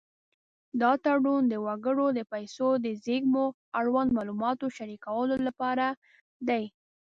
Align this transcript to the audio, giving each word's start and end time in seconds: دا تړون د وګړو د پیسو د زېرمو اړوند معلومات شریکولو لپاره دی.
دا 0.81 0.91
تړون 1.05 1.41
د 1.49 1.53
وګړو 1.65 2.07
د 2.17 2.19
پیسو 2.31 2.69
د 2.85 2.87
زېرمو 3.03 3.45
اړوند 3.79 4.09
معلومات 4.17 4.57
شریکولو 4.77 5.35
لپاره 5.47 5.85
دی. 6.49 6.63